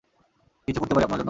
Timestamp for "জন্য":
1.17-1.19